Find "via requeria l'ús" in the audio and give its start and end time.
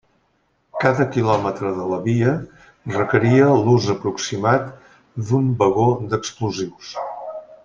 2.07-3.91